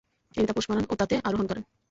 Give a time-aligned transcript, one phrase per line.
[0.35, 1.63] তিনি তা পোষ মানান ও তাতে আরোহণ করেন।